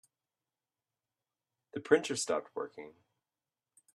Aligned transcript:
The 1.75 1.79
printer 1.79 2.15
stopped 2.15 2.49
working. 2.55 2.95